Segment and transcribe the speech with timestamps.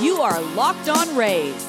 [0.00, 1.64] You are Locked On Rays,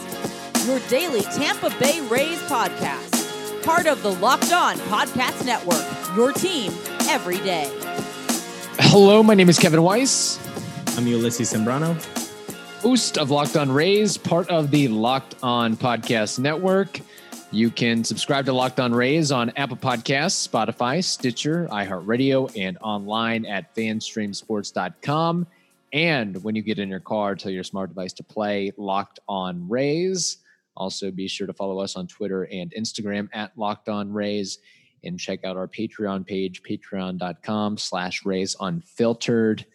[0.67, 3.63] your daily Tampa Bay Rays podcast.
[3.63, 5.85] Part of the Locked On Podcast Network,
[6.17, 6.73] your team
[7.07, 7.71] every day.
[8.79, 10.37] Hello, my name is Kevin Weiss,
[10.97, 11.95] I'm Ulysses Sembrano.
[12.81, 16.99] host of Locked On Rays, part of the Locked On Podcast Network.
[17.51, 23.43] You can subscribe to Locked On Rays on Apple Podcasts, Spotify, Stitcher, iHeartRadio, and online
[23.45, 25.47] at fanstreamsports.com.
[25.91, 29.67] And when you get in your car, tell your smart device to play Locked On
[29.67, 30.37] Rays.
[30.77, 34.59] Also, be sure to follow us on Twitter and Instagram at Locked On Rays
[35.03, 39.65] and check out our Patreon page, patreon.com slash Rays Unfiltered.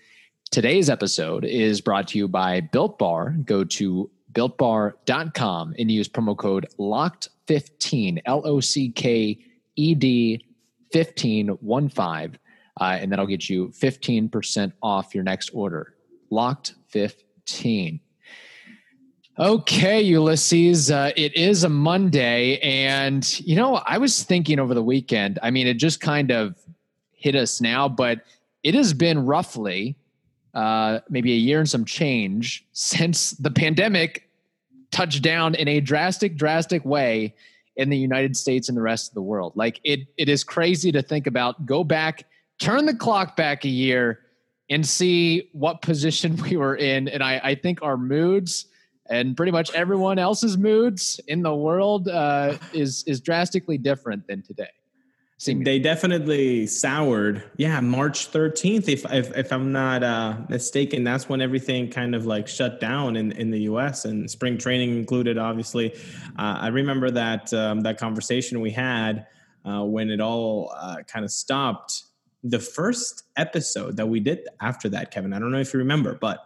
[0.53, 3.31] Today's episode is brought to you by Built Bar.
[3.45, 9.39] Go to builtbar.com and use promo code LOCKED15, L O C K
[9.77, 10.45] E D
[10.93, 12.39] 15, 1 5,
[12.81, 15.95] uh, and that'll get you 15% off your next order.
[16.31, 18.01] Locked 15.
[19.37, 22.59] Okay, Ulysses, uh, it is a Monday.
[22.59, 26.57] And, you know, I was thinking over the weekend, I mean, it just kind of
[27.11, 28.21] hit us now, but
[28.63, 29.97] it has been roughly
[30.55, 34.24] uh, maybe a year and some change since the pandemic
[34.95, 37.35] touched down in a drastic, drastic way
[37.77, 39.53] in the United States and the rest of the world.
[39.57, 41.67] Like it, it is crazy to think about.
[41.67, 42.25] Go back,
[42.61, 44.21] turn the clock back a year,
[44.71, 47.09] and see what position we were in.
[47.09, 48.67] And I, I think our moods
[49.11, 54.43] and pretty much everyone else's moods in the world uh, is is drastically different than
[54.43, 54.71] today.
[55.45, 55.73] Seemingly.
[55.73, 57.45] They definitely soured.
[57.59, 62.25] Yeah, March 13th, if if, if I'm not uh, mistaken, that's when everything kind of
[62.25, 64.07] like shut down in, in the U.S.
[64.07, 65.37] and spring training included.
[65.37, 65.93] Obviously,
[66.39, 69.27] uh, I remember that um, that conversation we had
[69.67, 72.05] uh, when it all uh, kind of stopped.
[72.43, 75.35] The first episode that we did after that, Kevin.
[75.35, 76.39] I don't know if you remember, but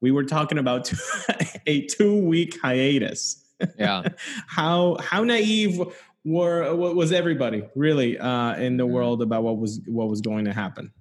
[0.00, 0.90] we were talking about
[1.66, 3.44] a two week hiatus.
[3.78, 4.02] Yeah.
[4.46, 5.80] how how naive
[6.26, 10.52] were was everybody really uh, in the world about what was what was going to
[10.52, 10.92] happen?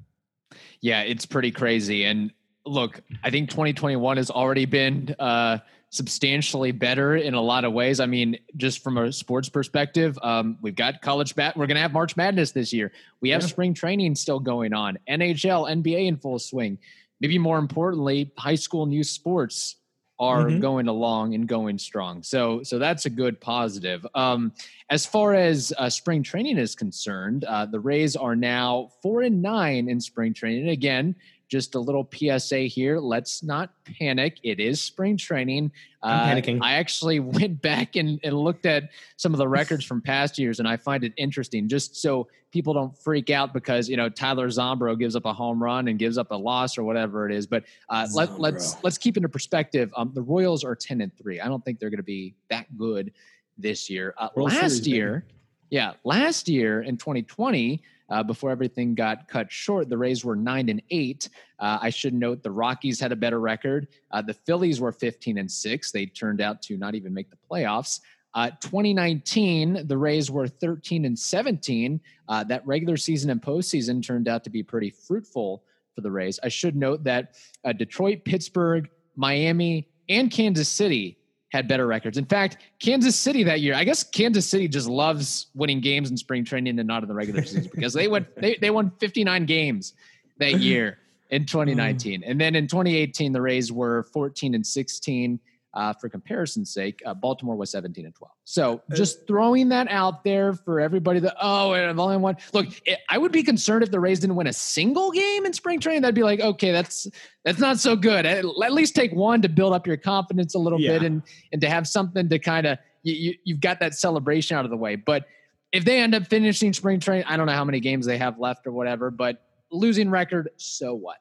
[0.81, 2.05] Yeah, it's pretty crazy.
[2.05, 2.31] And
[2.65, 5.57] look, I think 2021 has already been uh,
[5.89, 7.99] substantially better in a lot of ways.
[7.99, 11.57] I mean, just from a sports perspective, um, we've got college bat.
[11.57, 12.91] We're going to have March Madness this year.
[13.21, 13.47] We have Yeah.
[13.47, 14.99] spring training still going on.
[15.09, 16.77] NHL, NBA in full swing.
[17.19, 19.77] Maybe more importantly, high school new sports
[20.17, 20.61] are Mhm.
[20.61, 22.23] going along and going strong.
[22.23, 24.05] So, so that's a good positive.
[24.15, 24.53] Um,
[24.89, 29.41] as far as uh, spring training is concerned, uh, the Rays are now four and
[29.41, 30.69] nine in spring training.
[30.69, 31.15] Again,
[31.47, 32.99] just a little PSA here.
[32.99, 34.39] Let's not panic.
[34.43, 35.71] It is spring training.
[36.01, 36.59] I'm Uh, panicking.
[36.61, 40.59] I actually went back and, and looked at some of the records from past years,
[40.59, 44.47] and I find it interesting just so people don't freak out because you know Tyler
[44.47, 47.45] Zombro gives up a home run and gives up a loss or whatever it is.
[47.45, 48.83] But uh, let, let's Zombro.
[48.83, 49.91] let's keep into perspective.
[49.95, 51.39] Um, the Royals are ten and three.
[51.41, 53.11] I don't think they're going to be that good
[53.57, 54.13] this year.
[54.17, 54.91] Uh, last Series, baby.
[54.91, 55.25] year,
[55.69, 60.69] yeah, last year in 2020, uh, before everything got cut short, the Rays were nine
[60.69, 61.29] and eight.
[61.59, 63.87] Uh, I should note the Rockies had a better record.
[64.11, 65.91] Uh, the Phillies were 15 and six.
[65.91, 68.01] They turned out to not even make the playoffs.
[68.33, 72.01] Uh, 2019, the Rays were 13 and 17.
[72.27, 76.39] Uh, that regular season and postseason turned out to be pretty fruitful for the Rays.
[76.43, 77.35] I should note that
[77.77, 81.17] Detroit, Pittsburgh, Miami, and Kansas City
[81.51, 82.17] had better records.
[82.17, 86.17] In fact, Kansas City that year, I guess Kansas City just loves winning games in
[86.17, 89.45] spring training and not in the regular season because they went they, they won 59
[89.45, 89.93] games
[90.37, 90.97] that year
[91.29, 92.23] in 2019.
[92.23, 95.39] And then in 2018, the Rays were 14 and 16.
[95.75, 98.31] Uh, for comparison's sake, uh, Baltimore was 17 and 12.
[98.45, 102.37] So just throwing that out there for everybody that, oh, I've only won.
[102.53, 105.51] Look, it, I would be concerned if the Rays didn't win a single game in
[105.51, 106.03] spring training.
[106.03, 107.07] That'd be like, okay, that's
[107.43, 108.25] that's not so good.
[108.25, 111.21] At, at least take one to build up your confidence a little bit and
[111.51, 114.71] and to have something to kind of you, you you've got that celebration out of
[114.71, 114.95] the way.
[114.95, 115.25] But
[115.73, 118.39] if they end up finishing spring training, I don't know how many games they have
[118.39, 121.17] left or whatever, but losing record, so what?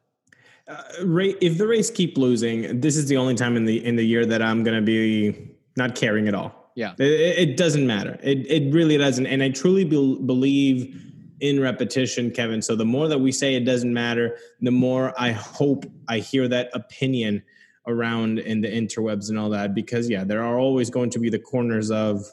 [0.66, 3.96] Uh, Ray, if the Rays keep losing, this is the only time in the in
[3.96, 6.72] the year that I'm going to be not caring at all.
[6.74, 6.94] Yeah.
[6.98, 8.18] It, it doesn't matter.
[8.22, 9.26] It it really doesn't.
[9.26, 11.00] And I truly bel believe
[11.40, 12.62] in repetition, Kevin.
[12.62, 16.48] So the more that we say it doesn't matter, the more I hope I hear
[16.48, 17.42] that opinion
[17.86, 19.74] around in the interwebs and all that.
[19.74, 22.24] Because yeah, there are always going to be the corners of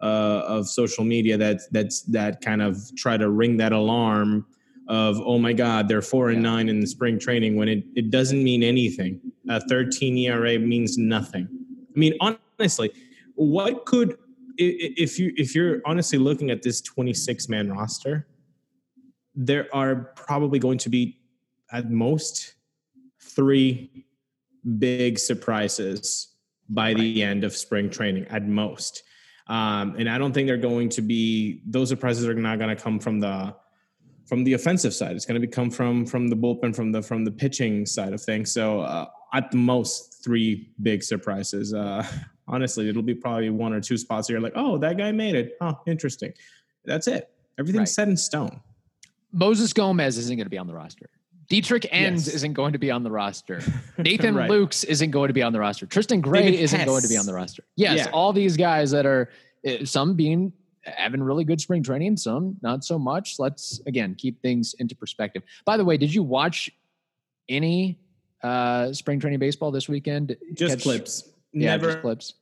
[0.00, 4.46] uh, of social media that that's that kind of try to ring that alarm
[4.88, 8.10] of oh my god they're four and nine in the spring training when it, it
[8.10, 9.20] doesn't mean anything.
[9.48, 11.48] A 13 era means nothing.
[11.94, 12.92] I mean honestly
[13.34, 14.16] what could
[14.58, 18.26] if you if you're honestly looking at this 26 man roster
[19.34, 21.18] there are probably going to be
[21.72, 22.54] at most
[23.20, 24.04] three
[24.78, 26.34] big surprises
[26.68, 29.02] by the end of spring training at most.
[29.48, 32.80] Um, and I don't think they're going to be those surprises are not going to
[32.80, 33.54] come from the
[34.26, 35.16] from the offensive side.
[35.16, 38.22] It's going to come from from the bullpen, from the from the pitching side of
[38.22, 38.52] things.
[38.52, 41.74] So uh, at the most, three big surprises.
[41.74, 42.06] Uh,
[42.48, 45.34] honestly, it'll be probably one or two spots where you're like, oh, that guy made
[45.34, 45.56] it.
[45.60, 46.32] Oh, interesting.
[46.84, 47.30] That's it.
[47.58, 47.88] Everything's right.
[47.88, 48.60] set in stone.
[49.32, 51.08] Moses Gomez isn't going to be on the roster.
[51.48, 52.36] Dietrich Enns yes.
[52.36, 53.60] isn't going to be on the roster.
[53.98, 54.50] Nathan right.
[54.50, 55.86] Lukes isn't going to be on the roster.
[55.86, 56.88] Tristan Gray David isn't Hess.
[56.88, 57.64] going to be on the roster.
[57.76, 58.10] Yes, yeah.
[58.10, 59.30] all these guys that are
[59.64, 60.52] eh, some being
[60.84, 63.38] having really good spring training, some not so much.
[63.38, 65.42] Let's again keep things into perspective.
[65.64, 66.70] By the way, did you watch
[67.48, 67.98] any
[68.42, 70.36] uh spring training baseball this weekend?
[70.54, 71.28] Just Catch, clips.
[71.52, 72.34] Yeah, Never just clips.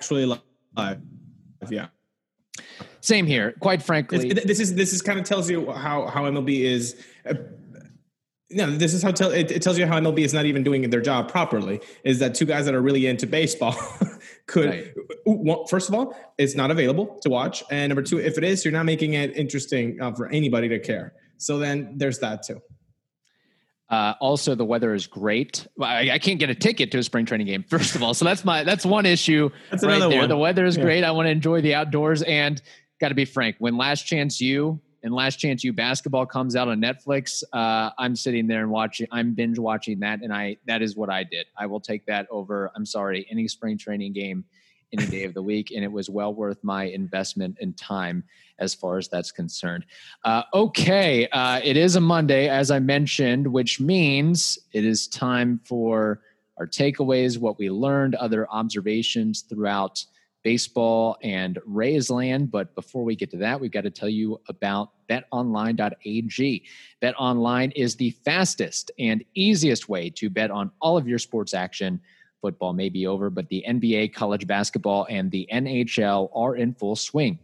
[0.00, 1.00] Actually live.
[1.68, 1.88] Yeah.
[3.00, 3.54] Same here.
[3.60, 7.02] Quite frankly, this is this is kind of tells you how how MLB is.
[8.50, 10.88] No, this is how tell it, it, tells you how MLB is not even doing
[10.88, 11.80] their job properly.
[12.02, 13.76] Is that two guys that are really into baseball
[14.46, 14.94] could right.
[15.26, 18.64] well, first of all, it's not available to watch, and number two, if it is,
[18.64, 21.12] you're not making it interesting uh, for anybody to care.
[21.36, 22.62] So then there's that too.
[23.90, 25.66] Uh, also, the weather is great.
[25.80, 27.64] I, I, can't get a ticket to a spring training game.
[27.68, 30.20] First of all, so that's my that's one issue that's right there.
[30.20, 30.28] One.
[30.28, 30.84] The weather is yeah.
[30.84, 31.04] great.
[31.04, 32.60] I want to enjoy the outdoors, and
[32.98, 33.56] got to be frank.
[33.58, 38.16] When Last Chance U and Last Chance U basketball comes out on Netflix, uh, I'm
[38.16, 39.06] sitting there and watching.
[39.10, 41.46] I'm binge watching that, and I that is what I did.
[41.56, 42.70] I will take that over.
[42.74, 44.44] I'm sorry, any spring training game,
[44.92, 48.24] any day of the week, and it was well worth my investment and time
[48.58, 49.84] as far as that's concerned.
[50.24, 55.60] Uh, okay, uh, it is a Monday, as I mentioned, which means it is time
[55.64, 56.20] for
[56.58, 60.04] our takeaways, what we learned, other observations throughout
[60.48, 62.50] baseball and Rays land.
[62.50, 66.64] But before we get to that, we've got to tell you about betonline.ag.
[67.02, 72.00] BetOnline is the fastest and easiest way to bet on all of your sports action.
[72.40, 76.96] Football may be over, but the NBA, college basketball, and the NHL are in full
[76.96, 77.38] swing.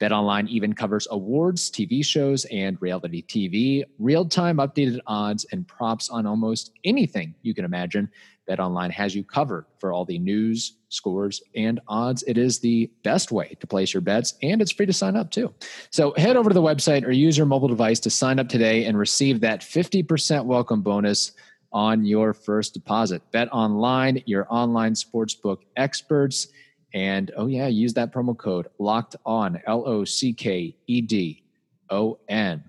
[0.00, 6.10] BetOnline even covers awards, TV shows, and reality TV, real time updated odds and props
[6.10, 8.10] on almost anything you can imagine.
[8.48, 12.24] BetOnline has you covered for all the news, scores, and odds.
[12.26, 15.30] It is the best way to place your bets, and it's free to sign up
[15.30, 15.52] too.
[15.90, 18.86] So head over to the website or use your mobile device to sign up today
[18.86, 21.32] and receive that 50% welcome bonus
[21.72, 23.22] on your first deposit.
[23.30, 26.48] Bet online, your online sportsbook experts.
[26.94, 31.44] And oh, yeah, use that promo code locked on, L O C K E D
[31.90, 32.64] O N.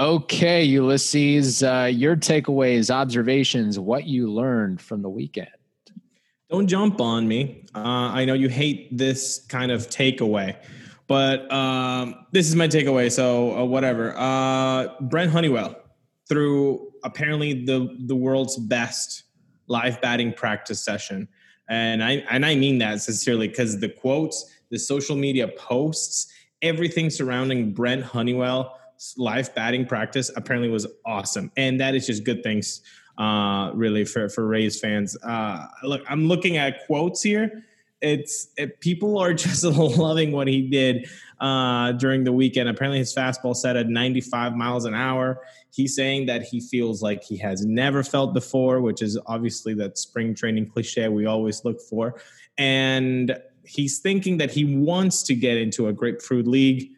[0.00, 5.50] Okay, Ulysses, uh, your takeaways, observations, what you learned from the weekend.
[6.48, 7.66] Don't jump on me.
[7.74, 10.56] Uh, I know you hate this kind of takeaway,
[11.06, 13.12] but um, this is my takeaway.
[13.12, 14.14] So uh, whatever.
[14.16, 15.76] Uh, Brent Honeywell
[16.26, 19.24] threw apparently the the world's best
[19.66, 21.28] live batting practice session,
[21.68, 26.32] and I and I mean that sincerely because the quotes, the social media posts,
[26.62, 28.79] everything surrounding Brent Honeywell
[29.16, 32.82] live batting practice apparently was awesome, and that is just good things,
[33.18, 35.16] uh, really for for Rays fans.
[35.22, 37.64] Uh, look, I'm looking at quotes here.
[38.00, 41.08] It's it, people are just loving what he did
[41.40, 42.68] uh, during the weekend.
[42.68, 45.42] Apparently, his fastball set at 95 miles an hour.
[45.72, 49.98] He's saying that he feels like he has never felt before, which is obviously that
[49.98, 52.20] spring training cliche we always look for.
[52.58, 56.90] And he's thinking that he wants to get into a grapefruit league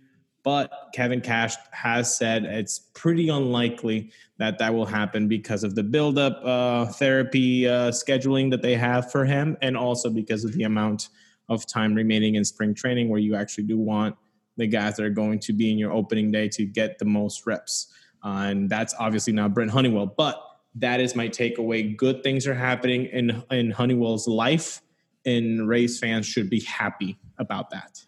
[0.43, 5.83] but Kevin Cash has said it's pretty unlikely that that will happen because of the
[5.83, 10.65] buildup uh, therapy uh, scheduling that they have for him, and also because of the
[10.65, 11.11] amount
[11.49, 14.17] of time remaining in spring training, where you actually do want
[14.57, 17.47] the guys that are going to be in your opening day to get the most
[17.47, 17.89] reps.
[18.25, 20.43] Uh, and that's obviously not Brent Honeywell, but
[20.77, 21.97] that is my takeaway.
[21.97, 24.81] Good things are happening in in Honeywell's life,
[25.25, 28.05] and Rays fans should be happy about that.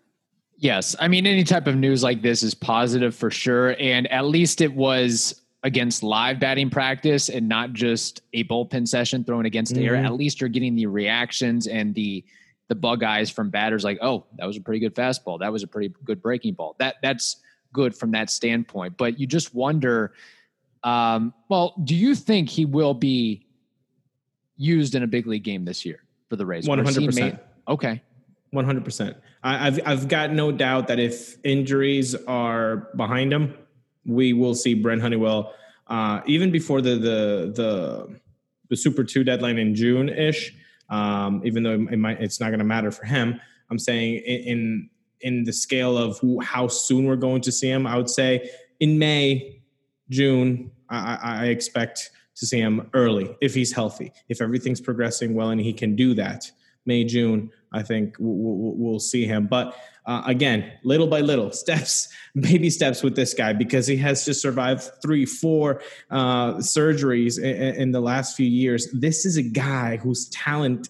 [0.65, 0.97] Yes.
[0.99, 3.77] I mean, any type of news like this is positive for sure.
[3.79, 9.25] And at least it was against live batting practice and not just a bullpen session
[9.25, 9.85] thrown against mm-hmm.
[9.85, 9.95] air.
[9.95, 12.25] At least you're getting the reactions and the
[12.69, 15.39] the bug eyes from batters like, oh, that was a pretty good fastball.
[15.39, 16.77] That was a pretty good breaking ball.
[16.79, 17.43] That that's
[17.75, 18.97] good from that standpoint.
[18.97, 20.15] But you just wonder,
[20.83, 23.45] um, well, do you think he will be
[24.57, 26.67] used in a big league game this year for the Rays?
[26.67, 27.39] One hundred percent.
[27.69, 28.01] Okay.
[28.55, 29.17] One hundred percent.
[29.43, 33.53] I've I've got no doubt that if injuries are behind him,
[34.07, 35.53] we will see Brent Honeywell
[35.89, 38.21] uh, even before the the the
[38.71, 40.55] the Super Two deadline in June ish.
[40.89, 43.41] Um, even though it might, it's not going to matter for him.
[43.71, 44.91] I'm saying in,
[45.23, 48.99] in the scale of how soon we're going to see him, I would say in
[48.99, 49.63] May,
[50.11, 54.13] June, I, I expect to see him early if he's healthy.
[54.29, 56.53] If everything's progressing well and he can do that,
[56.87, 59.47] May, June, I think we'll, we'll see him.
[59.47, 59.77] But
[60.07, 64.41] uh, again, little by little, steps, baby steps with this guy because he has just
[64.41, 68.89] survived three, four uh, surgeries in, in, the last few years.
[68.93, 70.89] This is a guy whose talent.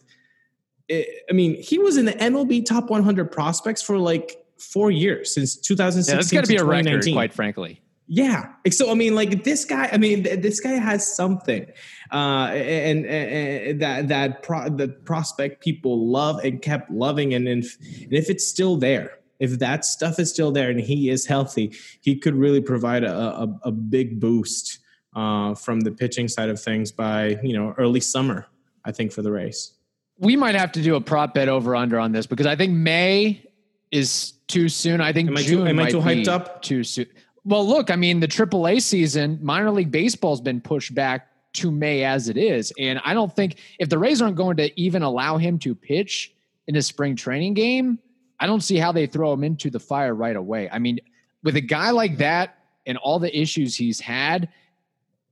[0.90, 5.32] Eh, I mean, he was in the MLB top 100 prospects for like four years
[5.32, 6.12] since 2016.
[6.12, 7.80] Yeah, that's got to be a record, quite frankly.
[8.06, 8.52] Yeah.
[8.70, 9.88] So I mean, like this guy.
[9.90, 11.66] I mean, this guy has something,
[12.12, 17.78] uh, and, and, that that pro, the prospect people love and kept loving, and if,
[18.02, 21.72] and if it's still there, if that stuff is still there, and he is healthy,
[22.02, 24.80] he could really provide a a, a big boost
[25.16, 28.46] uh, from the pitching side of things by you know early summer.
[28.84, 29.72] I think for the Rays.
[30.18, 32.74] We might have to do a prop bet over under on this because I think
[32.74, 33.48] May
[33.90, 35.00] is too soon.
[35.00, 36.60] I think am June I too, am I too hyped up?
[36.62, 37.06] Too soon.
[37.44, 42.02] Well, look, I mean, the AAA season, minor league baseball's been pushed back to May
[42.02, 42.72] as it is.
[42.78, 46.32] And I don't think if the Rays aren't going to even allow him to pitch
[46.66, 47.98] in a spring training game,
[48.40, 50.68] I don't see how they throw him into the fire right away.
[50.70, 50.98] I mean,
[51.42, 54.48] with a guy like that and all the issues he's had,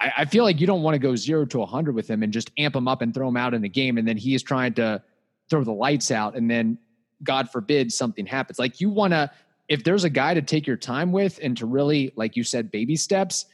[0.00, 2.32] I, I feel like you don't want to go zero to 100 with him and
[2.32, 3.98] just amp him up and throw him out in the game.
[3.98, 5.02] And then he is trying to
[5.48, 6.36] throw the lights out.
[6.36, 6.78] And then,
[7.22, 8.58] God forbid, something happens.
[8.58, 9.30] Like you want to
[9.72, 12.70] if there's a guy to take your time with and to really, like you said,
[12.70, 13.46] baby steps,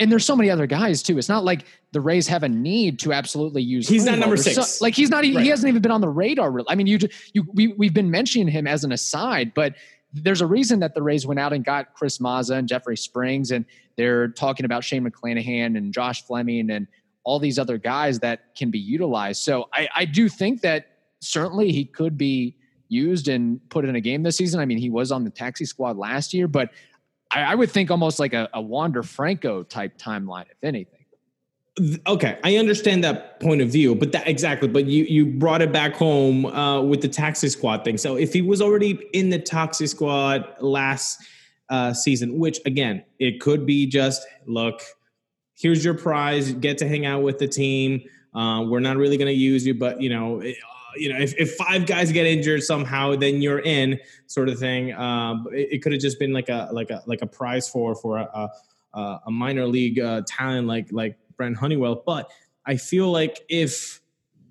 [0.00, 1.16] and there's so many other guys too.
[1.16, 3.86] It's not like the Rays have a need to absolutely use.
[3.86, 4.56] He's not number six.
[4.56, 5.18] So, like he's not.
[5.18, 5.38] Right.
[5.38, 6.50] He hasn't even been on the radar.
[6.50, 6.66] Really.
[6.68, 6.98] I mean, you
[7.34, 9.76] you we we've been mentioning him as an aside, but
[10.12, 13.52] there's a reason that the Rays went out and got Chris Mazza and Jeffrey Springs,
[13.52, 13.64] and
[13.96, 16.88] they're talking about Shane McClanahan and Josh Fleming and
[17.22, 19.44] all these other guys that can be utilized.
[19.44, 20.86] So I, I do think that
[21.20, 22.56] certainly he could be
[22.90, 24.60] used and put in a game this season.
[24.60, 26.70] I mean, he was on the taxi squad last year, but
[27.30, 31.00] I, I would think almost like a, a Wander Franco type timeline, if anything.
[32.06, 34.68] Okay, I understand that point of view, but that exactly.
[34.68, 37.96] But you you brought it back home uh, with the taxi squad thing.
[37.96, 41.22] So if he was already in the taxi squad last
[41.70, 44.82] uh, season, which again, it could be just look,
[45.56, 48.02] here's your prize, get to hang out with the team.
[48.34, 50.42] Uh, we're not really going to use you, but you know,
[50.96, 54.92] you know, if, if five guys get injured somehow, then you're in, sort of thing.
[54.94, 57.94] Um, it, it could have just been like a like a like a prize for
[57.94, 58.50] for a,
[58.94, 62.02] a, a minor league uh, talent like like Brent Honeywell.
[62.06, 62.30] But
[62.66, 64.00] I feel like if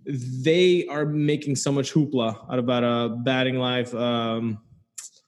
[0.06, 4.60] they are making so much hoopla out about a batting life um,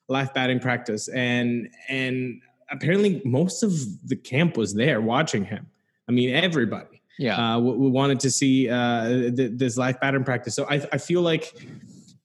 [0.08, 3.74] life batting practice, and and apparently most of
[4.08, 5.68] the camp was there watching him.
[6.08, 6.91] I mean, everybody.
[7.18, 10.56] Yeah, uh, we, we, wanted to see uh, th- this life pattern practice.
[10.56, 11.54] So I, I feel like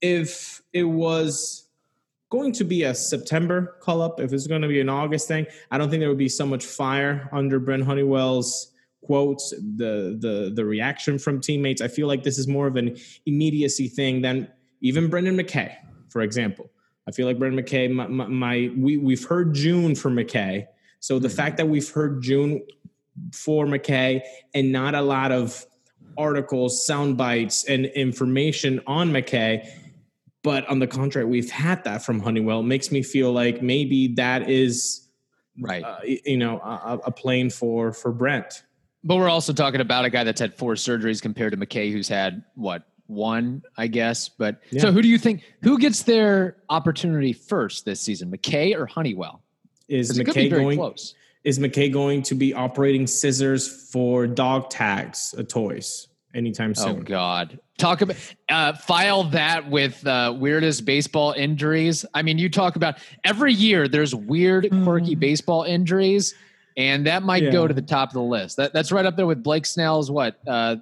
[0.00, 1.68] if it was
[2.30, 5.46] going to be a September call up, if it's going to be an August thing,
[5.70, 8.72] I don't think there would be so much fire under Brent Honeywell's
[9.06, 11.80] quotes, the the the reaction from teammates.
[11.80, 14.48] I feel like this is more of an immediacy thing than
[14.80, 15.74] even Brendan McKay,
[16.08, 16.70] for example.
[17.08, 20.66] I feel like Brendan McKay, my, my, my we we've heard June for McKay.
[20.98, 21.36] So the mm-hmm.
[21.36, 22.62] fact that we've heard June
[23.32, 24.20] for McKay
[24.54, 25.64] and not a lot of
[26.18, 29.68] articles, sound bites, and information on McKay.
[30.42, 32.60] But on the contrary, we've had that from Honeywell.
[32.60, 35.08] It makes me feel like maybe that is
[35.60, 35.82] right.
[35.82, 38.62] Uh, you know, a, a plane for for Brent.
[39.02, 42.08] But we're also talking about a guy that's had four surgeries compared to McKay, who's
[42.08, 44.28] had what one, I guess.
[44.28, 44.82] But yeah.
[44.82, 49.42] so, who do you think who gets their opportunity first this season, McKay or Honeywell?
[49.88, 51.14] Is McKay going close?
[51.46, 56.98] Is McKay going to be operating scissors for dog tags, uh, toys, anytime oh, soon?
[56.98, 57.60] Oh God!
[57.78, 58.16] Talk about
[58.48, 62.04] uh, file that with uh, weirdest baseball injuries.
[62.12, 65.20] I mean, you talk about every year there's weird, quirky mm.
[65.20, 66.34] baseball injuries,
[66.76, 67.52] and that might yeah.
[67.52, 68.56] go to the top of the list.
[68.56, 70.76] That, that's right up there with Blake Snell's what uh,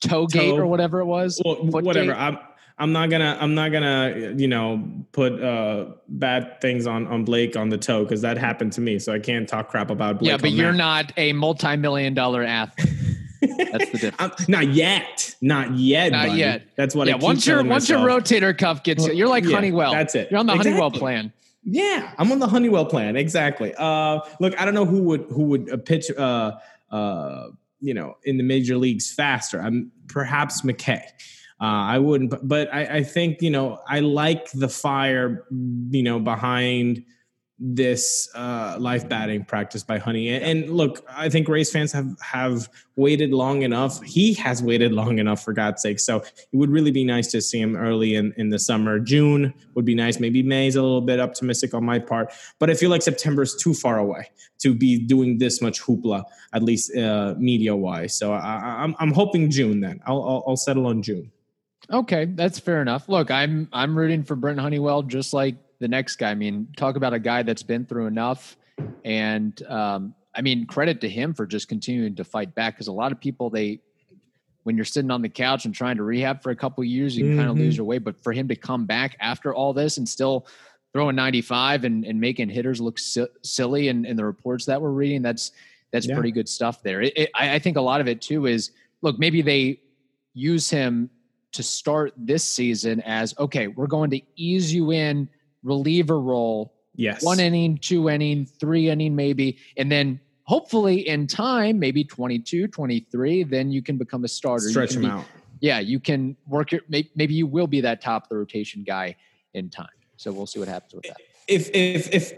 [0.00, 1.40] toe gate or whatever it was.
[1.44, 2.44] Well, whatever.
[2.78, 7.56] I'm not gonna I'm not gonna you know put uh, bad things on on Blake
[7.56, 10.30] on the toe because that happened to me, so I can't talk crap about Blake.
[10.30, 10.78] Yeah, but you're that.
[10.78, 12.88] not a multi-million dollar athlete.
[13.40, 14.16] That's the difference.
[14.18, 15.34] I'm, not yet.
[15.40, 16.12] Not yet.
[16.12, 16.38] Not buddy.
[16.38, 16.62] yet.
[16.76, 17.08] That's what.
[17.08, 17.16] Yeah.
[17.16, 19.92] once your once your rotator cuff gets, you're like yeah, Honeywell.
[19.92, 20.30] That's it.
[20.30, 20.72] You're on the exactly.
[20.72, 21.32] Honeywell plan.
[21.64, 23.16] Yeah, I'm on the Honeywell plan.
[23.16, 23.74] Exactly.
[23.76, 26.10] Uh, look, I don't know who would who would uh, pitch.
[26.10, 26.52] Uh,
[26.90, 27.48] uh,
[27.80, 29.60] you know, in the major leagues faster.
[29.60, 31.02] I'm perhaps McKay.
[31.62, 35.46] Uh, I wouldn't, but I, I, think you know I like the fire,
[35.90, 37.04] you know, behind
[37.64, 40.30] this uh, live batting practice by Honey.
[40.30, 44.02] And, and, look, I think Rays fans have have waited long enough.
[44.02, 46.00] He has waited long enough, for God's sake.
[46.00, 48.98] So it would really be nice to see him early in, in the summer.
[48.98, 50.18] June would be nice.
[50.18, 53.42] Maybe May is a little bit optimistic on my part, but I feel like September
[53.42, 58.18] is too far away to be doing this much hoopla, at least uh, media wise.
[58.18, 59.80] So I, am I'm, I'm hoping June.
[59.80, 61.30] Then I'll, I'll I'll settle on June.
[61.90, 63.08] Okay, that's fair enough.
[63.08, 66.30] Look, I'm I'm rooting for Brent Honeywell just like the next guy.
[66.30, 68.56] I mean, talk about a guy that's been through enough.
[69.04, 72.92] And um, I mean, credit to him for just continuing to fight back because a
[72.92, 73.80] lot of people, they,
[74.62, 77.24] when you're sitting on the couch and trying to rehab for a couple years, you
[77.24, 77.36] mm-hmm.
[77.36, 77.98] kind of lose your way.
[77.98, 80.46] But for him to come back after all this and still
[80.92, 84.90] throwing 95 and, and making hitters look si- silly and, and the reports that we're
[84.90, 85.50] reading, that's,
[85.90, 86.14] that's yeah.
[86.14, 87.02] pretty good stuff there.
[87.02, 88.70] It, it, I, I think a lot of it too is
[89.02, 89.80] look, maybe they
[90.32, 91.10] use him
[91.52, 95.28] to start this season as okay, we're going to ease you in
[95.62, 96.74] reliever role.
[96.94, 97.22] Yes.
[97.22, 99.58] One inning, two inning, three inning, maybe.
[99.76, 104.68] And then hopefully in time, maybe 22, 23, then you can become a starter.
[104.68, 105.24] Stretch him be, out.
[105.60, 105.78] Yeah.
[105.78, 109.16] You can work your, maybe you will be that top of the rotation guy
[109.54, 109.86] in time.
[110.16, 111.16] So we'll see what happens with that.
[111.48, 112.32] If, if, if,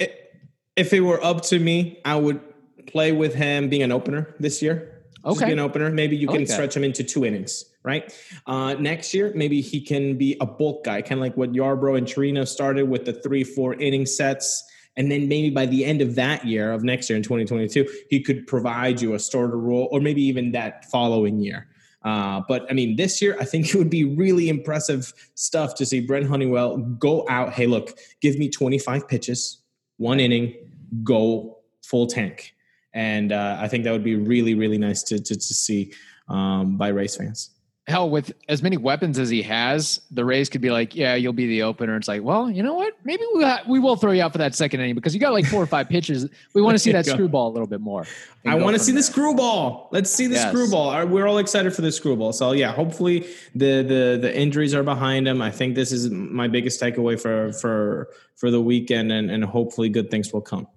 [0.77, 2.41] if it were up to me, I would
[2.87, 4.94] play with him being an opener this year.
[5.25, 5.35] Okay.
[5.35, 5.91] Just be an opener.
[5.91, 8.13] Maybe you can stretch him into two innings right?
[8.47, 11.99] Uh, next year, maybe he can be a bulk guy, kind of like what Yarbrough
[11.99, 14.65] and Chirino started with the three, four inning sets.
[14.97, 18.21] And then maybe by the end of that year, of next year in 2022, he
[18.21, 21.69] could provide you a starter role, or maybe even that following year.
[22.03, 25.87] Uh, but I mean, this year, I think it would be really impressive stuff to
[25.87, 27.53] see Brent Honeywell go out.
[27.53, 29.59] Hey, look, give me 25 pitches,
[29.97, 30.55] one inning,
[31.03, 32.54] go full tank.
[32.95, 35.93] And uh, I think that would be really, really nice to, to, to see
[36.29, 37.51] um, by Rays fans.
[37.87, 41.35] Hell with as many weapons as he has the rays could be like yeah you'll
[41.35, 41.97] be the opener.
[41.97, 42.95] It's like well you know what?
[43.05, 45.45] Maybe we, we will throw you out for that second inning because you got like
[45.45, 46.27] four or five pitches.
[46.55, 48.07] We want to see that screwball a little bit more.
[48.47, 49.01] I want to see there.
[49.01, 49.91] the screwball.
[49.93, 50.49] Let's see the yes.
[50.49, 51.07] screwball.
[51.07, 52.33] We're all excited for the screwball.
[52.33, 55.43] So yeah hopefully the the the injuries are behind him.
[55.43, 59.91] I think this is my biggest takeaway for for for the weekend and and hopefully
[59.91, 60.69] good things will come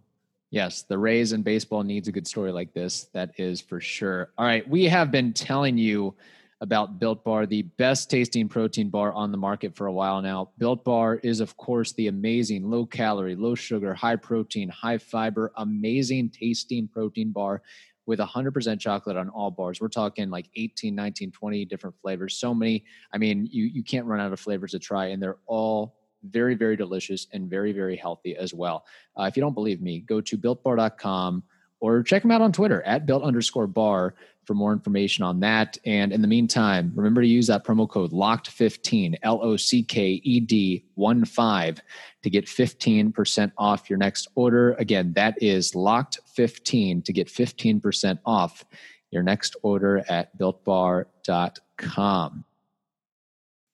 [0.49, 3.09] Yes, the Rays and baseball needs a good story like this.
[3.13, 4.31] That is for sure.
[4.37, 6.15] All right, we have been telling you
[6.61, 10.49] about Built Bar, the best tasting protein bar on the market for a while now.
[10.57, 15.51] Built Bar is, of course, the amazing low calorie, low sugar, high protein, high fiber,
[15.57, 17.61] amazing tasting protein bar
[18.05, 19.81] with 100% chocolate on all bars.
[19.81, 22.37] We're talking like 18, 19, 20 different flavors.
[22.37, 22.85] So many.
[23.13, 26.55] I mean, you, you can't run out of flavors to try, and they're all very,
[26.55, 28.85] very delicious and very, very healthy as well.
[29.19, 31.43] Uh, if you don't believe me, go to builtbar.com
[31.79, 35.77] or check them out on Twitter at built underscore bar for more information on that.
[35.85, 40.21] And in the meantime, remember to use that promo code LOCKED15, L O C K
[40.23, 41.81] E D 1 5
[42.23, 44.71] to get 15% off your next order.
[44.73, 48.63] Again, that is LOCKED15 to get 15% off
[49.11, 52.45] your next order at builtbar.com.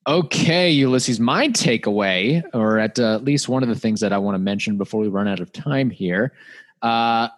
[0.06, 4.34] Okay, Ulysses, my takeaway, or at uh, least one of the things that I want
[4.34, 6.34] to mention before we run out of time here.
[6.82, 7.28] Uh,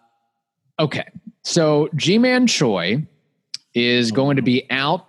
[0.81, 1.09] okay,
[1.43, 3.07] so Ji-Man Choi
[3.75, 5.09] is going to be out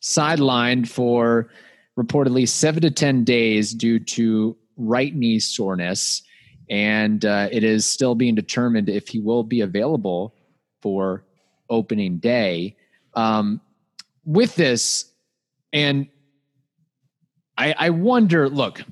[0.00, 1.50] sidelined for
[1.98, 6.22] reportedly seven to 10 days due to right knee soreness.
[6.70, 10.34] And uh, it is still being determined if he will be available
[10.80, 11.22] for
[11.68, 12.76] opening day.
[13.12, 13.60] Um,
[14.24, 15.10] with this,
[15.74, 16.08] and
[17.56, 18.82] I, I wonder look,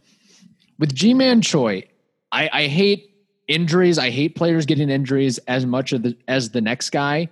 [0.79, 1.85] with Ji-Man Choi,
[2.31, 3.15] I, I hate
[3.49, 3.99] injuries.
[3.99, 7.29] I hate players getting injuries as much of the, as the next guy.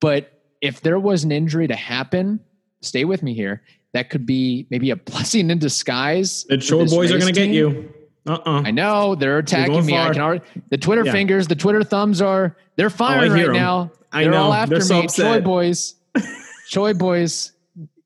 [0.00, 2.40] But if there was an injury to happen,
[2.80, 3.62] stay with me here.
[3.92, 6.44] That could be maybe a blessing in disguise.
[6.48, 7.92] The Choi boys are going to get you.
[8.26, 8.62] Uh-uh.
[8.64, 9.92] I know they're attacking me.
[9.92, 10.10] Far.
[10.10, 11.12] I can already the Twitter yeah.
[11.12, 13.54] fingers, the Twitter thumbs are they're firing oh, right them.
[13.54, 13.90] now.
[14.12, 14.44] I they're know.
[14.44, 15.08] all after they're me.
[15.08, 15.94] Choi boys,
[16.68, 17.52] Choi boys,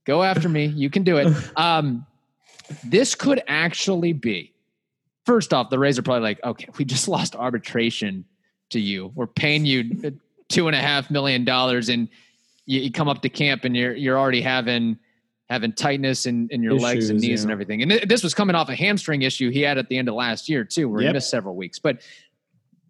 [0.05, 0.67] go after me.
[0.67, 1.35] You can do it.
[1.57, 2.07] Um,
[2.85, 4.55] this could actually be.
[5.25, 8.25] First off, the Rays are probably like, okay, we just lost arbitration
[8.71, 9.13] to you.
[9.15, 12.09] We're paying you two and a half million dollars, and
[12.67, 14.99] you, you, come up to camp and you're you're already having
[15.49, 17.43] having tightness in, in your Issues, legs and knees yeah.
[17.43, 17.83] and everything.
[17.83, 20.15] And th- this was coming off a hamstring issue he had at the end of
[20.15, 21.11] last year too, where yep.
[21.11, 21.79] he missed several weeks.
[21.79, 22.01] But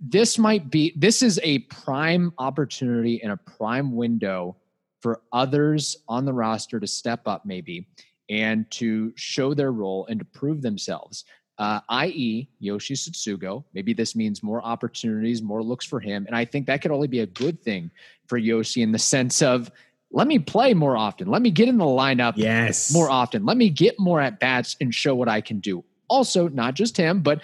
[0.01, 4.57] this might be this is a prime opportunity and a prime window
[5.01, 7.87] for others on the roster to step up maybe
[8.33, 11.25] and to show their role and to prove themselves.
[11.59, 13.62] Uh, i.e., Yoshi Tsutsugo.
[13.75, 16.25] Maybe this means more opportunities, more looks for him.
[16.27, 17.90] And I think that could only be a good thing
[18.27, 19.71] for Yoshi in the sense of
[20.11, 21.29] let me play more often.
[21.29, 22.90] Let me get in the lineup yes.
[22.90, 23.45] more often.
[23.45, 25.85] Let me get more at bats and show what I can do.
[26.09, 27.42] Also, not just him, but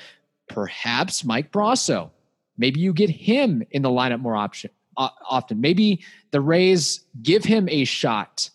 [0.48, 2.10] perhaps Mike Brosseau.
[2.56, 5.60] maybe you get him in the lineup more option uh, often.
[5.60, 8.48] Maybe the Rays give him a shot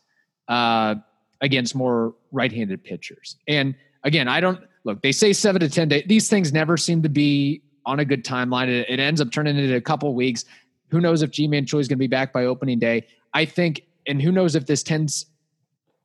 [0.47, 0.95] uh,
[1.43, 3.35] against more right-handed pitchers.
[3.47, 5.03] And again, I don't look.
[5.03, 6.05] They say seven to ten days.
[6.07, 8.69] These things never seem to be on a good timeline.
[8.69, 10.45] It, it ends up turning into a couple weeks.
[10.89, 13.05] Who knows if Ji-Man Choi is going to be back by opening day?
[13.33, 15.25] I think, and who knows if this tends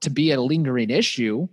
[0.01, 1.49] to be a lingering issue.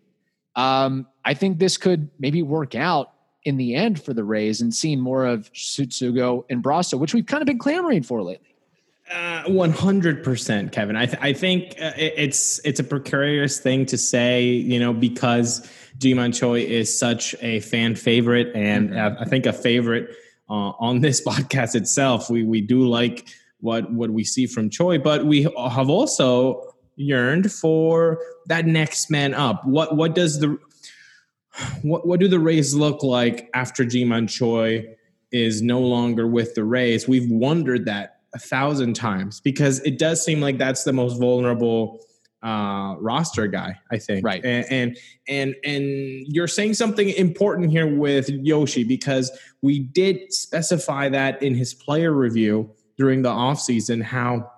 [0.55, 3.11] Um, I think this could maybe work out
[3.43, 7.25] in the end for the Rays and seeing more of Tsutsugo and Brosseau, which we've
[7.25, 8.54] kind of been clamoring for lately.
[9.09, 10.95] Uh, one hundred percent, Kevin.
[10.95, 15.69] I th- I think uh, it's it's a precarious thing to say, you know, because
[15.99, 19.21] Ji-Man Choi is such a fan favorite, and mm-hmm.
[19.21, 20.09] I think a favorite
[20.49, 22.31] uh, on this podcast itself.
[22.31, 23.27] We we do like
[23.59, 29.35] what what we see from Choi, but we have also yearned for that next man
[29.35, 29.63] up.
[29.65, 30.57] What what does the
[31.83, 34.95] what what do the Rays look like after Ji-Man Choi
[35.31, 37.07] is no longer with the Rays?
[37.07, 41.99] We've wondered that a thousand times because it does seem like that's the most vulnerable
[42.43, 43.75] uh, roster guy.
[43.91, 44.23] I think.
[44.23, 44.43] Right.
[44.45, 49.31] And, and and and you're saying something important here with Yoshi because
[49.63, 54.51] we did specify that in his player review during the offseason how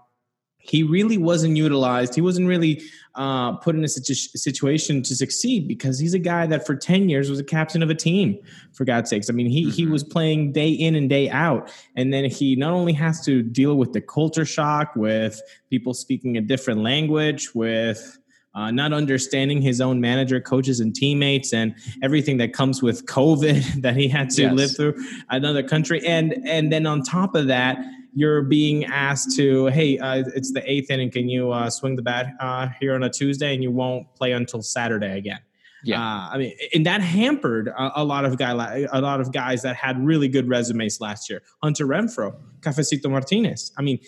[0.69, 2.15] he really wasn't utilized.
[2.15, 2.81] He wasn't really
[3.15, 7.09] uh, put in a situ- situation to succeed because he's a guy that for 10
[7.09, 8.37] years was a captain of a team,
[8.73, 9.29] for God's sakes.
[9.29, 9.71] I mean, he, mm-hmm.
[9.71, 11.71] he was playing day in and day out.
[11.95, 16.37] And then he not only has to deal with the culture shock, with people speaking
[16.37, 18.17] a different language, with
[18.57, 23.81] uh, not understanding his own manager, coaches, and teammates, and everything that comes with COVID
[23.83, 24.53] that he had to yes.
[24.53, 24.95] live through
[25.29, 27.77] another country, and and then on top of that,
[28.17, 31.11] you're being asked to, hey, uh, it's the eighth inning.
[31.11, 33.53] Can you uh, swing the bat uh, here on a Tuesday?
[33.53, 35.37] And you won't play until Saturday again.
[35.83, 39.31] Yeah, uh, I mean, and that hampered a, a, lot of guy, a lot of
[39.31, 41.43] guys that had really good resumes last year.
[41.61, 43.71] Hunter Renfroe, Cafecito Martinez.
[43.77, 43.99] I mean,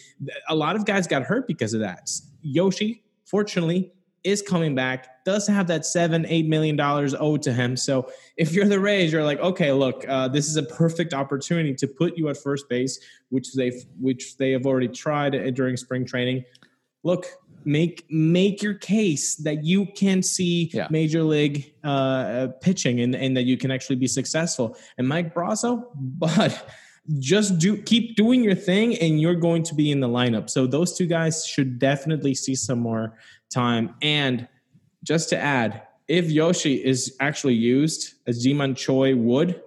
[0.47, 2.09] a lot of guys got hurt because of that.
[2.41, 3.91] Yoshi, fortunately,
[4.23, 7.75] is coming back, does have that seven, eight million dollars owed to him.
[7.77, 11.73] So if you're the Rays, you're like, okay, look, uh, this is a perfect opportunity
[11.75, 16.05] to put you at first base, which they've which they have already tried during spring
[16.05, 16.43] training.
[17.03, 17.27] Look,
[17.65, 20.87] make make your case that you can see yeah.
[20.89, 24.77] major league uh, pitching and, and that you can actually be successful.
[24.97, 26.69] And Mike Brosseau, but
[27.17, 30.49] just do keep doing your thing and you're going to be in the lineup.
[30.49, 33.17] So those two guys should definitely see some more
[33.49, 33.95] time.
[34.01, 34.47] And
[35.03, 39.61] just to add, if Yoshi is actually used as Ji-Man Choi would,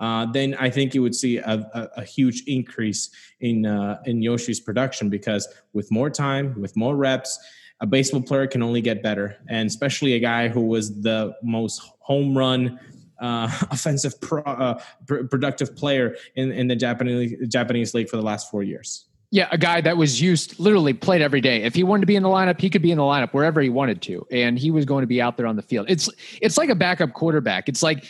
[0.00, 4.22] uh, then I think you would see a, a, a huge increase in uh, in
[4.22, 7.38] Yoshi's production because with more time, with more reps,
[7.80, 11.80] a baseball player can only get better, and especially a guy who was the most
[12.00, 12.78] home run
[13.20, 18.22] uh, offensive pro, uh, pr- productive player in, in the Japanese Japanese league for the
[18.22, 19.06] last four years.
[19.30, 21.62] Yeah, a guy that was used literally played every day.
[21.62, 23.60] If he wanted to be in the lineup, he could be in the lineup wherever
[23.60, 25.86] he wanted to, and he was going to be out there on the field.
[25.88, 26.08] It's
[26.40, 27.68] it's like a backup quarterback.
[27.68, 28.06] It's like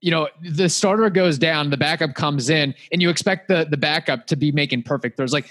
[0.00, 3.78] you know the starter goes down, the backup comes in, and you expect the the
[3.78, 5.32] backup to be making perfect throws.
[5.32, 5.50] Like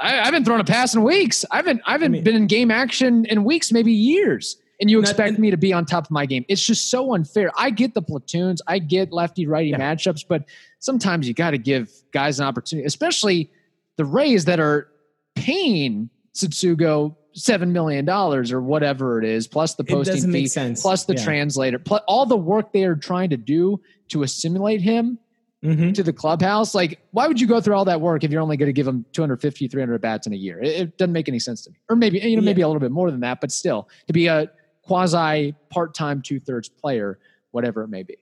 [0.00, 1.44] I, I haven't thrown a pass in weeks.
[1.52, 4.56] I haven't I haven't I mean, been in game action in weeks, maybe years.
[4.80, 6.44] And you expect not, me to be on top of my game.
[6.48, 7.50] It's just so unfair.
[7.56, 9.78] I get the platoons, I get lefty righty yeah.
[9.78, 10.44] matchups, but
[10.80, 13.50] sometimes you got to give guys an opportunity, especially
[13.96, 14.88] the Rays that are
[15.34, 20.48] paying Tsutsugo seven million dollars or whatever it is, plus the posting fee,
[20.80, 21.24] plus the yeah.
[21.24, 25.18] translator, plus all the work they are trying to do to assimilate him
[25.62, 25.92] mm-hmm.
[25.92, 26.74] to the clubhouse.
[26.74, 28.86] Like, why would you go through all that work if you're only going to give
[28.86, 30.60] him 250, 300 bats in a year?
[30.62, 31.76] It, it, doesn't make any sense to me.
[31.88, 34.26] Or maybe you know, maybe a little bit more than that, but still, to be
[34.26, 34.50] a
[34.86, 37.18] quasi part-time two-thirds player,
[37.50, 38.16] whatever it may be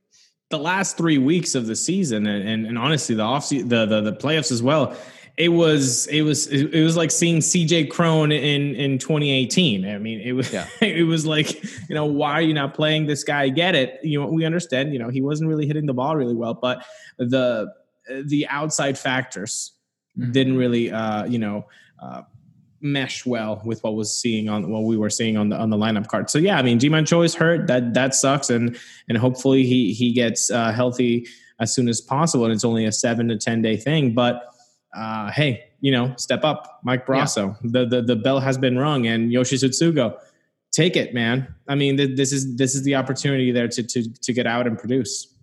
[0.50, 4.00] the last three weeks of the season and, and, and honestly the off the, the
[4.03, 4.94] the playoffs as well
[5.37, 9.85] it was it was it was like seeing CJ Cron in in 2018.
[9.85, 10.66] I mean, it was yeah.
[10.81, 13.48] it was like you know why are you not playing this guy?
[13.48, 13.98] Get it?
[14.03, 14.92] You know we understand.
[14.92, 16.85] You know he wasn't really hitting the ball really well, but
[17.18, 17.72] the
[18.27, 19.72] the outside factors
[20.16, 20.31] mm-hmm.
[20.31, 21.66] didn't really uh, you know.
[22.00, 22.22] Uh,
[22.85, 25.77] mesh well with what was seeing on what we were seeing on the on the
[25.77, 26.31] lineup card.
[26.31, 27.66] So yeah, I mean, Choi is hurt.
[27.66, 31.27] That that sucks, and and hopefully he he gets uh, healthy
[31.59, 32.44] as soon as possible.
[32.44, 34.55] And it's only a seven to ten day thing, but
[34.94, 37.57] uh, hey, you know, step up, Mike Brosseau.
[37.62, 37.70] Yeah.
[37.73, 40.18] The, the the bell has been rung, and Yoshi Tsutsugo,
[40.70, 41.53] take it, man.
[41.66, 44.66] I mean, th- this is this is the opportunity there to to to get out
[44.66, 45.34] and produce.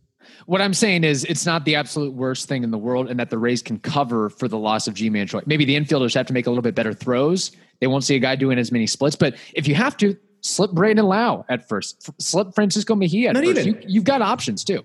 [0.45, 3.29] What I'm saying is, it's not the absolute worst thing in the world, and that
[3.29, 5.41] the Rays can cover for the loss of Ji-Man Choi.
[5.45, 7.51] Maybe the infielders have to make a little bit better throws.
[7.79, 10.71] They won't see a guy doing as many splits, but if you have to, slip
[10.71, 13.31] Brandon Lowe at first, slip Francisco Mejia.
[13.31, 13.60] Not first.
[13.60, 13.81] even.
[13.81, 14.84] You, you've got options too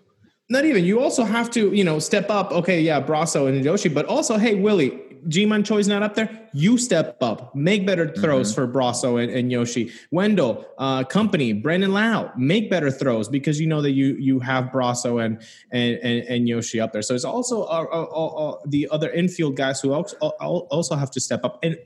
[0.49, 0.85] not even.
[0.85, 2.53] You also have to, you know, step up.
[2.53, 6.49] Okay, yeah, Brosseau and Yoshi, but also, hey, Willie, Ji-Man Choi's not up there.
[6.53, 8.63] You step up, make better throws mm-hmm.
[8.63, 9.93] for Brosseau and, and, Yoshi.
[10.11, 14.67] Wendle, uh, company, Brandon Lowe, make better throws because you know that you you have
[14.67, 17.03] Brosseau and and and, and Yoshi up there.
[17.03, 21.21] So it's also uh, uh, uh the other infield guys who also, also have to
[21.21, 21.59] step up.
[21.63, 21.77] And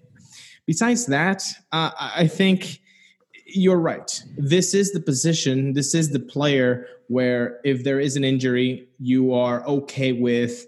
[0.67, 2.81] besides that, uh, I think
[3.47, 4.23] you're right.
[4.37, 5.73] This is the position.
[5.73, 10.67] This is the player where if there is an injury, you are okay with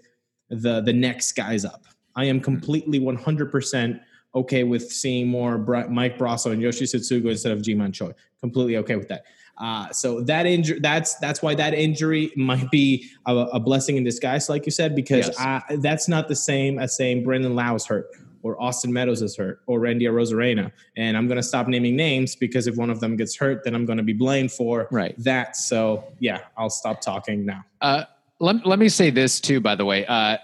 [0.49, 1.82] the the next guys up.
[2.15, 3.99] I am completely 100%
[4.35, 5.57] okay with seeing more
[5.89, 8.11] Mike Brosseau and Yoshi Tsutsugo instead of Ji-Man Choi.
[8.39, 9.23] Completely okay with that.
[9.59, 14.03] Uh, so that injury, that's that's why that injury might be a, a blessing in
[14.03, 15.39] disguise, like you said, because yes.
[15.39, 18.07] I, that's not the same as saying Brandon Lowe's hurt
[18.41, 20.71] or Austin Meadows is hurt or Randy Arozarena.
[20.97, 23.73] And I'm going to stop naming names because if one of them gets hurt, then
[23.73, 25.15] I'm going to be blamed for right.
[25.19, 25.55] that.
[25.55, 27.63] So yeah, I'll stop talking now.
[27.79, 28.03] Uh,
[28.39, 30.05] let, let me say this too, by the way.
[30.05, 30.37] Uh,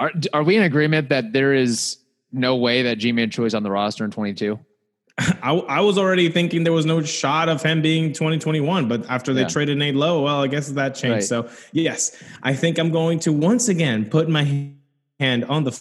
[0.00, 1.98] are, are we in agreement that there is
[2.32, 4.58] no way that Ji-Man Choi is on the roster in 22?
[5.18, 9.34] I, I, was already thinking there was no shot of him being 2021, but after
[9.34, 9.48] they yeah.
[9.48, 11.14] traded Nate Lowe, well, I guess that changed.
[11.14, 11.24] Right.
[11.24, 14.72] So, yes, I think I'm going to once again put my
[15.18, 15.78] hand on the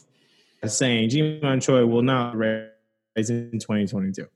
[0.67, 4.27] saying Ji-Man Choi will not raise in 2022.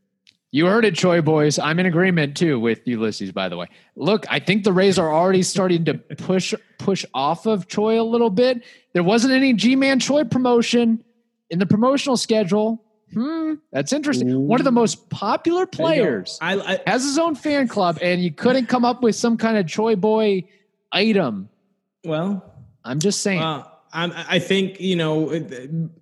[0.54, 1.58] You heard it, Choi boys.
[1.58, 3.32] I'm in agreement too with Ulysses.
[3.32, 7.48] By the way, look, I think the Rays are already starting to push push off
[7.48, 8.64] of Choi a little bit.
[8.94, 11.04] There wasn't any Ji-Man Choi promotion
[11.50, 12.86] in the promotional schedule.
[13.12, 14.30] Hmm, that's interesting.
[14.30, 14.42] Ooh.
[14.42, 18.32] One of the most popular players I, I, has his own fan club, and you
[18.32, 20.44] couldn't come up with some kind of Choi boy
[20.92, 21.50] item.
[22.06, 22.54] Well,
[22.86, 23.42] I'm just saying.
[23.42, 25.40] Uh, I think you know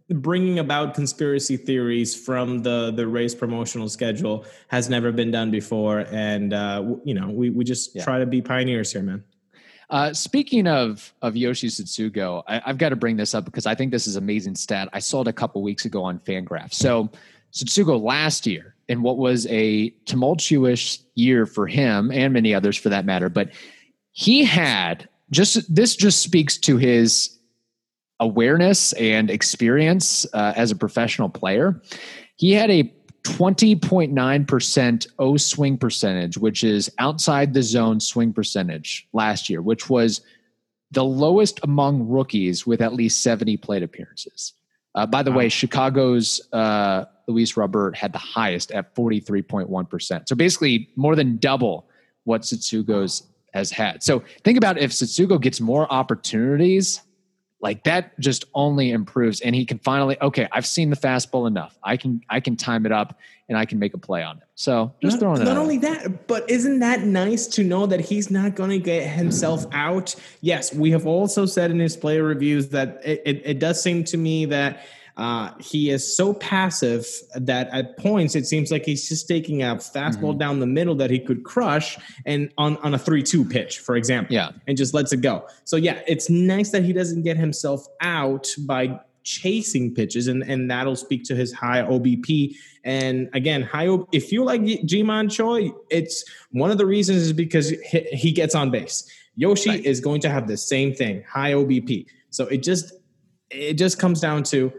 [0.09, 6.05] bringing about conspiracy theories from the the Rays promotional schedule has never been done before,
[6.11, 8.03] and uh, you know we we just yeah.
[8.03, 9.23] try to be pioneers here, man.
[9.89, 13.75] Uh, speaking of of Yoshi Tsutsugo, I, have got to bring this up because I
[13.75, 14.87] think this is amazing stat.
[14.93, 16.73] I saw it a couple weeks ago on Fangraph.
[16.73, 17.09] So
[17.51, 22.87] Tsutsugo last year, in what was a tumultuous year for him and many others for
[22.89, 23.51] that matter, but
[24.13, 27.37] he had just this just speaks to his
[28.21, 31.81] awareness and experience uh, as a professional player.
[32.37, 39.49] He had a 20.9% O swing percentage, which is outside the zone swing percentage last
[39.49, 40.21] year, which was
[40.91, 44.53] the lowest among rookies with at least 70 plate appearances.
[44.95, 45.37] Uh, by the wow.
[45.37, 50.27] way, Chicago's uh, Luis Robert had the highest at 43.1%.
[50.27, 51.87] So basically, more than double
[52.25, 54.03] what Tsutsugo's has had.
[54.03, 57.01] So think about if Tsutsugo gets more opportunities
[57.61, 61.77] like that just only improves and he can finally okay i've seen the fastball enough.
[61.83, 64.43] I can i can time it up and i can make a play on it.
[64.55, 68.01] So just not, throwing it not only that but isn't that nice to know that
[68.01, 70.15] he's not going to get himself out?
[70.41, 74.03] Yes we have also said in his player reviews that it, it, it does seem
[74.05, 74.85] to me that
[75.17, 79.75] uh, he is so passive that at points it seems like he's just taking a
[79.75, 80.37] fastball mm-hmm.
[80.37, 84.33] down the middle that he could crush and on, on a 3-2 pitch, for example.
[84.33, 84.51] Yeah.
[84.67, 85.45] And just lets it go.
[85.63, 90.69] So yeah, it's nice that he doesn't get himself out by chasing pitches and, and
[90.71, 92.55] that'll speak to his high OBP.
[92.83, 97.69] And again, high if you like Ji-Man Choi, it's one of the reasons is because
[97.69, 99.09] he, he gets on base.
[99.35, 99.85] Yoshi right.
[99.85, 102.05] is going to have the same thing, high OBP.
[102.29, 102.93] So it just
[103.49, 104.71] it just comes down to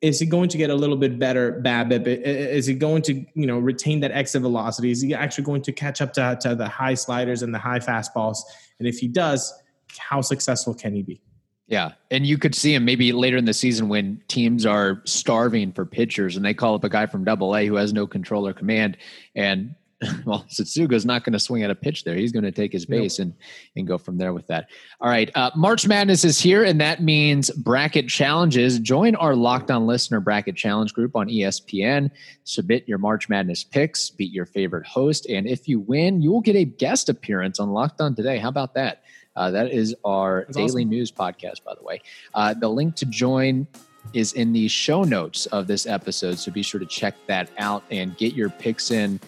[0.00, 2.06] is he going to get a little bit better BABIP?
[2.06, 4.90] Is he going to, you know, retain that exit velocity?
[4.90, 7.78] Is he actually going to catch up to, to the high sliders and the high
[7.78, 8.38] fastballs?
[8.78, 9.52] And if he does,
[9.98, 11.20] how successful can he be?
[11.66, 11.92] Yeah.
[12.10, 15.84] And you could see him maybe later in the season when teams are starving for
[15.84, 18.52] pitchers and they call up a guy from double A who has no control or
[18.52, 18.96] command
[19.36, 19.74] and
[20.24, 22.14] well, Tsutsugo's not going to swing at a pitch there.
[22.14, 23.26] He's going to take his base nope.
[23.26, 23.34] and
[23.76, 24.68] and go from there with that.
[25.00, 28.78] All right, uh, March Madness is here, and that means bracket challenges.
[28.78, 32.10] Join our Locked On Listener Bracket Challenge group on ESPN.
[32.44, 36.40] Submit your March Madness picks, beat your favorite host, and if you win, you will
[36.40, 38.38] get a guest appearance on Locked On Today.
[38.38, 39.02] How about that?
[39.36, 40.88] Uh, that is our That's daily awesome.
[40.88, 42.00] news podcast, by the way.
[42.34, 43.66] Uh, the link to join
[44.14, 47.84] is in the show notes of this episode, so be sure to check that out
[47.90, 49.20] and get your picks in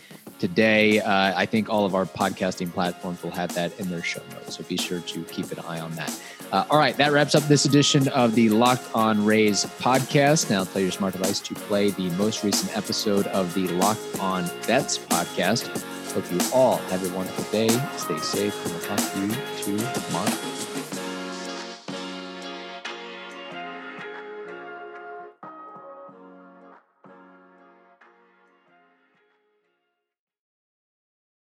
[0.42, 0.98] today.
[0.98, 4.56] Uh, I think all of our podcasting platforms will have that in their show notes.
[4.56, 6.20] So be sure to keep an eye on that.
[6.50, 10.50] Uh, all right, that wraps up this edition of the Locked On Rays podcast.
[10.50, 14.42] Now tell your smart device to play the most recent episode of the Locked On
[14.66, 15.68] Bets podcast.
[16.12, 17.68] Hope you all have a wonderful day.
[17.96, 20.61] Stay safe, and we'll talk to you tomorrow.